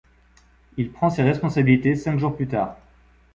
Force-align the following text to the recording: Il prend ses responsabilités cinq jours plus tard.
Il 0.77 0.89
prend 0.91 1.11
ses 1.11 1.21
responsabilités 1.21 1.95
cinq 1.95 2.17
jours 2.17 2.35
plus 2.35 2.47
tard. 2.47 2.75